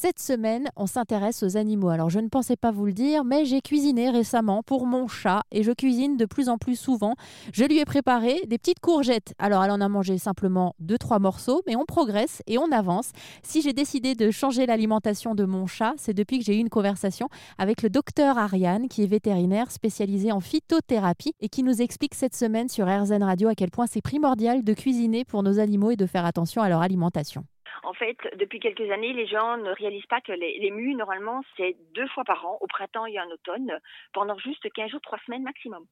[0.00, 1.88] Cette semaine, on s'intéresse aux animaux.
[1.88, 5.42] Alors, je ne pensais pas vous le dire, mais j'ai cuisiné récemment pour mon chat
[5.50, 7.16] et je cuisine de plus en plus souvent.
[7.52, 9.34] Je lui ai préparé des petites courgettes.
[9.40, 13.10] Alors, elle en a mangé simplement deux, trois morceaux, mais on progresse et on avance.
[13.42, 16.70] Si j'ai décidé de changer l'alimentation de mon chat, c'est depuis que j'ai eu une
[16.70, 17.28] conversation
[17.58, 22.36] avec le docteur Ariane, qui est vétérinaire spécialisé en phytothérapie et qui nous explique cette
[22.36, 25.96] semaine sur RZN Radio à quel point c'est primordial de cuisiner pour nos animaux et
[25.96, 27.42] de faire attention à leur alimentation.
[27.82, 31.76] En fait, depuis quelques années, les gens ne réalisent pas que les, les normalement, c'est
[31.94, 33.78] deux fois par an, au printemps et en automne,
[34.12, 35.84] pendant juste 15 jours, 3 semaines maximum.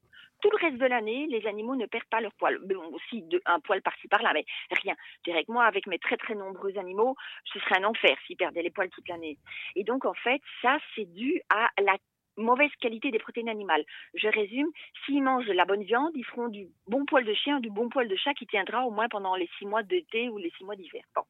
[0.43, 2.59] Tout le reste de l'année, les animaux ne perdent pas leur poil.
[2.65, 4.45] Bon, aussi un poil par-ci par-là, mais
[4.83, 4.95] rien.
[5.19, 8.37] Je dirais que moi, avec mes très très nombreux animaux, ce serait un enfer s'ils
[8.37, 9.39] perdaient les poils toute l'année.
[9.75, 11.97] Et donc, en fait, ça, c'est dû à la
[12.37, 13.85] mauvaise qualité des protéines animales.
[14.15, 14.71] Je résume,
[15.05, 17.89] s'ils mangent de la bonne viande, ils feront du bon poil de chien, du bon
[17.89, 20.65] poil de chat qui tiendra au moins pendant les six mois d'été ou les six
[20.65, 21.03] mois d'hiver.
[21.15, 21.23] Bon.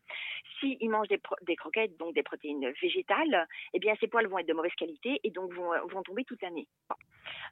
[0.61, 4.49] S'ils mangent des, des, croquettes, donc des protéines végétales, eh bien ces poils vont être
[4.49, 6.67] de mauvaise qualité et donc vont, tomber toute l'année.
[6.89, 6.97] Bon.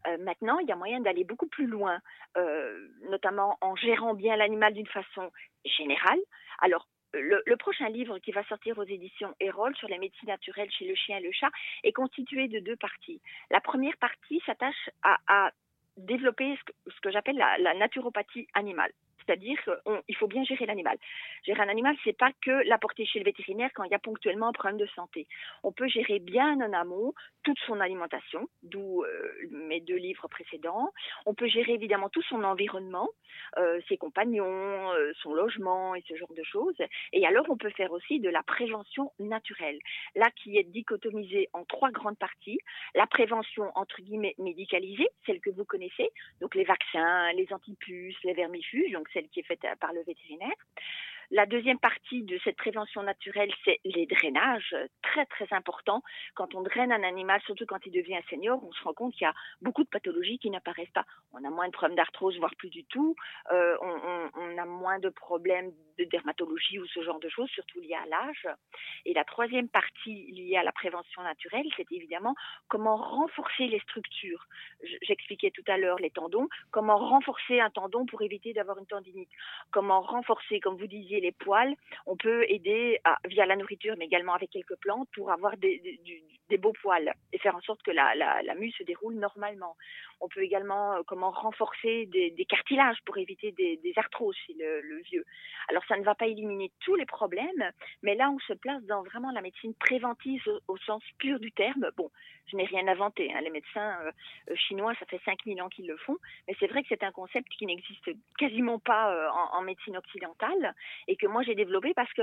[0.06, 1.98] Euh, maintenant, il y a moyen d'aller beaucoup plus loin,
[2.36, 5.30] euh, notamment en gérant bien l'animal d'une façon
[5.64, 6.20] générale.
[6.60, 10.86] Alors, le, prochain livre qui va sortir aux éditions Erol sur les médecines naturelles chez
[10.86, 11.50] le chien et le chat
[11.82, 13.20] est constitué de deux parties.
[13.50, 15.50] La première partie s'attache à,
[15.96, 18.90] développer ce que, j'appelle la, la, naturopathie animale.
[19.26, 20.96] C'est-à-dire qu'il faut bien gérer l'animal.
[21.44, 24.48] Gérer un animal, c'est pas que l'apporter chez le vétérinaire quand il y a ponctuellement
[24.48, 25.26] un problème de santé.
[25.62, 30.92] On peut gérer bien en amont toute son alimentation, d'où euh, mes deux livres précédents.
[31.26, 33.08] On peut gérer évidemment tout son environnement,
[33.58, 36.80] euh, ses compagnons, euh, son logement et ce genre de choses.
[37.12, 39.78] Et alors, on peut faire aussi de la prévention naturelle,
[40.14, 42.58] là qui est dichotomisée en trois grandes parties.
[42.94, 48.34] La prévention entre guillemets médicalisée, celle que vous connaissez, donc les vaccins, les antipuces, les
[48.34, 50.56] vermifuges, donc celle qui est faite par le vétérinaire.
[51.30, 56.02] La deuxième partie de cette prévention naturelle, c'est les drainages, très très important.
[56.34, 59.22] Quand on draine un animal, surtout quand il devient senior, on se rend compte qu'il
[59.22, 61.04] y a beaucoup de pathologies qui n'apparaissent pas.
[61.32, 63.14] On a moins de problèmes d'arthrose, voire plus du tout.
[63.52, 67.94] Euh, on, a moins de problèmes de dermatologie ou ce genre de choses, surtout liées
[67.94, 68.48] à l'âge.
[69.04, 72.34] Et la troisième partie liée à la prévention naturelle, c'est évidemment
[72.68, 74.46] comment renforcer les structures.
[75.02, 79.30] J'expliquais tout à l'heure les tendons, comment renforcer un tendon pour éviter d'avoir une tendinite,
[79.70, 81.74] comment renforcer, comme vous disiez, les poils,
[82.06, 85.98] on peut aider via la nourriture, mais également avec quelques plantes pour avoir des,
[86.58, 89.76] beaux poils et faire en sorte que la, mue se déroule normalement.
[90.20, 95.24] On peut également euh, comment renforcer des, cartilages pour éviter des, arthroses chez le, vieux.
[95.68, 97.70] Alors ça ne va pas éliminer tous les problèmes,
[98.02, 101.90] mais là on se place dans vraiment la médecine préventive au, sens pur du terme.
[101.96, 102.10] Bon,
[102.46, 103.32] je n'ai rien inventé.
[103.32, 103.40] Hein.
[103.40, 106.88] Les médecins euh, chinois, ça fait 5000 ans qu'ils le font, mais c'est vrai que
[106.88, 110.74] c'est un concept qui n'existe quasiment pas euh, en médecine occidentale
[111.08, 112.22] et que moi j'ai développé parce que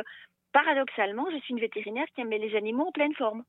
[0.52, 3.44] paradoxalement, je suis une vétérinaire qui aime les animaux en pleine forme.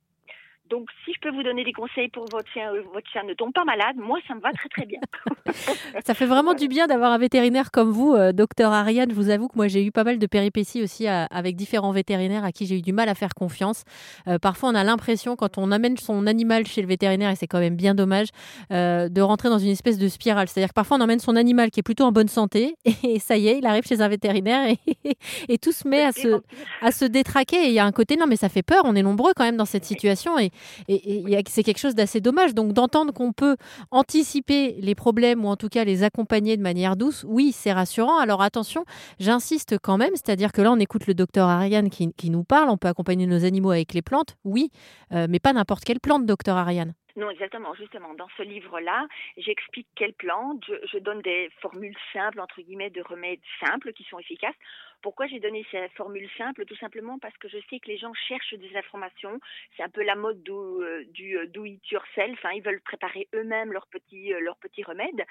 [0.70, 3.34] Donc, si je peux vous donner des conseils pour votre chien, euh, votre chien ne
[3.34, 5.00] tombe pas malade, moi, ça me va très très bien.
[6.04, 9.10] ça fait vraiment du bien d'avoir un vétérinaire comme vous, euh, docteur Ariane.
[9.10, 11.92] Je vous avoue que moi, j'ai eu pas mal de péripéties aussi à, avec différents
[11.92, 13.84] vétérinaires à qui j'ai eu du mal à faire confiance.
[14.28, 17.46] Euh, parfois, on a l'impression, quand on amène son animal chez le vétérinaire, et c'est
[17.46, 18.28] quand même bien dommage,
[18.70, 20.48] euh, de rentrer dans une espèce de spirale.
[20.48, 23.36] C'est-à-dire que parfois, on emmène son animal qui est plutôt en bonne santé, et ça
[23.36, 24.78] y est, il arrive chez un vétérinaire, et,
[25.48, 26.40] et tout se met à se,
[26.80, 27.64] à se détraquer.
[27.64, 29.44] Et il y a un côté, non, mais ça fait peur, on est nombreux quand
[29.44, 30.38] même dans cette situation.
[30.38, 30.51] Et,
[30.88, 32.54] et, c'est quelque chose d'assez dommage.
[32.54, 33.56] Donc d'entendre qu'on peut
[33.90, 38.18] anticiper les problèmes ou en tout cas les accompagner de manière douce, oui, c'est rassurant.
[38.18, 38.84] Alors attention,
[39.18, 42.70] j'insiste quand même, c'est-à-dire que là on écoute le docteur Ariane qui, qui, nous parle,
[42.70, 44.70] on peut accompagner nos animaux avec les plantes, oui,
[45.12, 46.94] euh, mais pas n'importe quelle plante, docteur Ariane.
[47.16, 47.74] Non, exactement.
[47.74, 49.06] Justement, dans ce livre-là,
[49.36, 54.18] j'explique quelles plantes, je, donne des formules simples, entre guillemets, de remèdes simples qui sont
[54.18, 54.54] efficaces.
[55.02, 56.64] Pourquoi j'ai donné ces formules simples?
[56.64, 59.40] Tout simplement parce que je sais que les gens cherchent des informations.
[59.76, 62.38] C'est un peu la mode du, euh, du do it yourself.
[62.44, 62.52] Hein.
[62.54, 65.24] Ils veulent préparer eux-mêmes leurs petits, euh, leurs petits remèdes.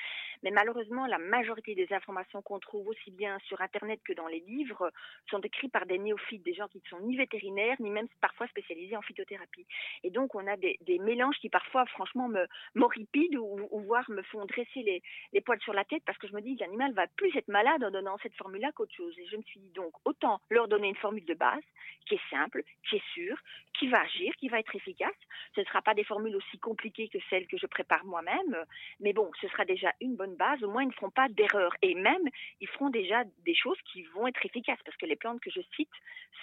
[0.43, 4.41] Mais malheureusement, la majorité des informations qu'on trouve aussi bien sur Internet que dans les
[4.41, 4.91] livres
[5.29, 8.47] sont écrites par des néophytes, des gens qui ne sont ni vétérinaires, ni même parfois
[8.47, 9.65] spécialisés en phytothérapie.
[10.03, 12.45] Et donc, on a des mélanges qui parfois, franchement, me
[12.75, 15.01] m'horripilent ou, ou voire me font dresser
[15.33, 17.83] les, poils sur la tête parce que je me dis l'animal va plus être malade
[17.83, 19.17] en donnant cette formule-là qu'autre chose.
[19.17, 21.63] Et je me suis dit donc autant leur donner une formule de base
[22.05, 23.37] qui est simple, qui est sûre,
[23.77, 25.15] qui va agir, qui va être efficace.
[25.55, 28.65] Ce ne sera pas des formules aussi compliquées que celles que je prépare moi-même,
[28.99, 30.63] mais bon, ce sera déjà une bonne base.
[30.63, 32.27] Au moins, ils ne feront pas d'erreur et même
[32.59, 35.61] ils feront déjà des choses qui vont être efficaces parce que les plantes que je
[35.75, 35.89] cite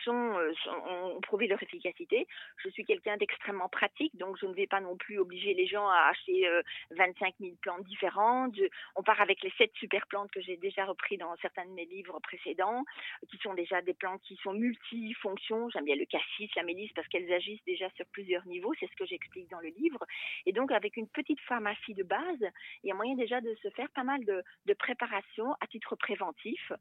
[0.04, 2.26] sont, euh, sont ont prouvé leur efficacité.
[2.58, 5.88] Je suis quelqu'un d'extrêmement pratique, donc je ne vais pas non plus obliger les gens
[5.88, 8.56] à acheter euh, 25 000 plantes différentes.
[8.96, 11.86] On part avec les sept super plantes que j'ai déjà repris dans certains de mes
[11.86, 12.84] livres précédents
[13.30, 15.68] qui sont déjà des plantes qui sont multifonctions.
[15.70, 18.86] J'aime bien le cassis, la mélisse parce qu'elles elles agissent déjà sur plusieurs niveaux, c'est
[18.86, 20.04] ce que j'explique dans le livre.
[20.46, 22.44] Et donc, avec une petite pharmacie de base,
[22.82, 25.96] il y a moyen déjà de se faire pas mal de, de préparation à titre
[25.96, 26.72] préventif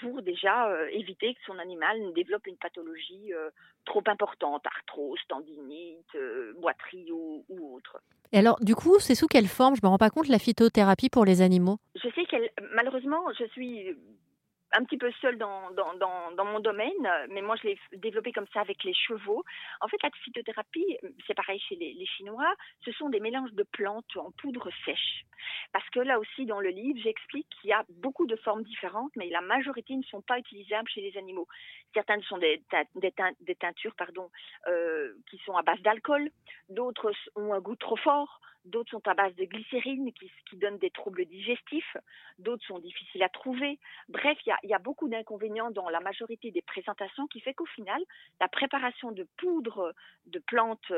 [0.00, 3.50] pour déjà euh, éviter que son animal ne développe une pathologie euh,
[3.84, 7.77] trop importante, arthrose, tendinite, euh, boiterie ou.
[8.32, 9.74] Et alors, du coup, c'est sous quelle forme?
[9.74, 11.78] Je me rends pas compte la phytothérapie pour les animaux?
[11.94, 13.96] Je sais qu'elle, malheureusement, je suis
[14.72, 18.60] un petit peu seule dans, dans, mon domaine, mais moi je l'ai développé comme ça
[18.60, 19.44] avec les chevaux.
[19.80, 22.54] En fait, la phytothérapie, c'est pareil chez les, Chinois,
[22.84, 25.24] ce sont des mélanges de plantes en poudre sèche.
[25.72, 29.12] Parce que là aussi, dans le livre, j'explique qu'il y a beaucoup de formes différentes,
[29.16, 31.46] mais la majorité ne sont pas utilisables chez les animaux.
[31.94, 32.62] Certaines sont des,
[32.96, 34.30] des, des teintures pardon,
[34.66, 36.30] euh, qui sont à base d'alcool,
[36.68, 40.78] d'autres ont un goût trop fort, d'autres sont à base de glycérine qui, qui donnent
[40.78, 41.96] des troubles digestifs,
[42.38, 43.78] d'autres sont difficiles à trouver.
[44.08, 47.54] Bref, il y a, y a, beaucoup d'inconvénients dans la majorité des présentations qui fait
[47.54, 48.00] qu'au final,
[48.40, 49.94] la préparation de poudre
[50.26, 50.92] de plantes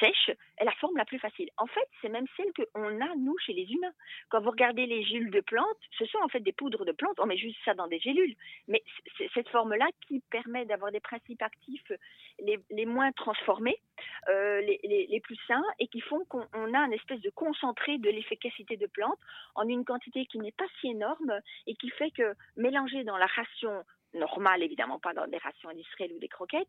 [0.00, 1.48] sèches est la forme la plus facile.
[1.56, 3.92] En fait, c'est même celle qu'on a, nous, chez les humains.
[4.28, 5.66] Quand vous regardez les gélules de plantes,
[5.98, 8.34] ce sont en fait des poudres de plantes, on met juste ça dans des gélules.
[8.68, 8.82] Mais
[9.18, 11.92] c'est cette forme-là qui permet d'avoir des principes actifs
[12.38, 13.78] les, moins transformés,
[14.28, 18.76] euh, les, plus sains, et qui font qu'on a un espèce de concentré de l'efficacité
[18.76, 19.18] de plantes
[19.54, 23.26] en une quantité qui n'est pas si énorme et qui fait que mélanger dans la
[23.26, 23.84] ration
[24.14, 26.68] normale, évidemment pas dans des rations industrielles ou des croquettes,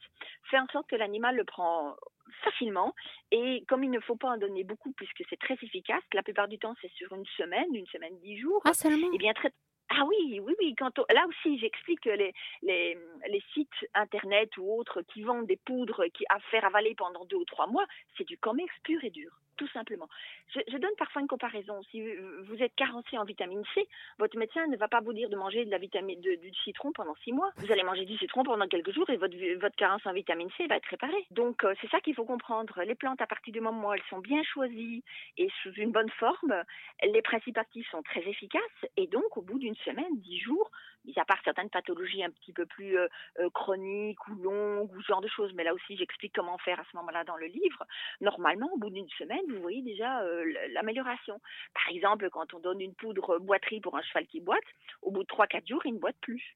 [0.49, 1.95] fait en sorte que l'animal le prend
[2.43, 2.93] facilement
[3.31, 6.47] et comme il ne faut pas en donner beaucoup puisque c'est très efficace, la plupart
[6.47, 8.61] du temps c'est sur une semaine, une semaine, dix jours.
[8.65, 9.07] Ah seulement?
[9.07, 9.51] Et eh bien très
[9.89, 10.75] ah oui, oui, oui.
[10.77, 11.05] Quand on...
[11.13, 12.97] Là aussi, j'explique que les, les,
[13.29, 17.37] les, sites internet ou autres qui vendent des poudres qui à faire avaler pendant deux
[17.37, 17.85] ou trois mois,
[18.17, 20.07] c'est du comex pur et dur tout simplement.
[20.49, 21.81] Je, donne parfois une comparaison.
[21.91, 22.01] Si
[22.43, 23.87] vous êtes carencé en vitamine C,
[24.19, 27.51] votre médecin ne va pas vous dire de manger du citron pendant six mois.
[27.57, 30.67] Vous allez manger du citron pendant quelques jours et votre, votre carence en vitamine C
[30.67, 31.25] va être réparée.
[31.31, 32.81] Donc euh, c'est ça qu'il faut comprendre.
[32.83, 35.03] Les plantes, à partir du moment où elles sont bien choisies
[35.37, 36.63] et sous une bonne forme,
[37.03, 38.61] les principes actifs sont très efficaces
[38.95, 40.69] et donc au bout d'une semaine, dix jours,
[41.05, 43.07] mis à part certaines pathologies un petit peu plus euh,
[43.39, 46.79] euh, chroniques ou longues ou ce genre de choses, mais là aussi j'explique comment faire
[46.79, 47.85] à ce moment-là dans le livre.
[48.21, 51.39] Normalement, au bout d'une semaine, vous voyez déjà euh, l'amélioration.
[51.73, 54.63] Par exemple, quand on donne une poudre boiterie pour un cheval qui boite,
[55.01, 56.55] au bout de 3-4 jours, il ne boite plus.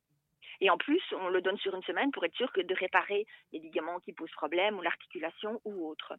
[0.61, 3.25] Et en plus, on le donne sur une semaine pour être sûr que de réparer
[3.51, 6.13] les ligaments qui posent problème ou l'articulation ou autre.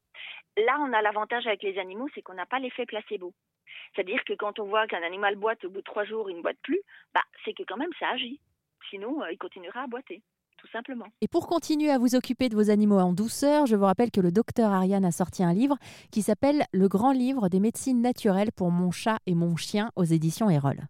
[0.56, 3.32] Là, on a l'avantage avec les animaux, c'est qu'on n'a pas l'effet placebo.
[3.94, 6.42] C'est-à-dire que quand on voit qu'un animal boite au bout de trois jours, il ne
[6.42, 6.80] boite plus,
[7.14, 8.40] bah, c'est que quand même ça agit.
[8.90, 10.22] Sinon, euh, il continuera à boiter
[11.20, 14.20] Et pour continuer à vous occuper de vos animaux en douceur, je vous rappelle que
[14.20, 15.76] le docteur Ariane a sorti un livre
[16.10, 20.04] qui s'appelle Le grand livre des médecines naturelles pour mon chat et mon chien aux
[20.04, 20.88] éditions Erol.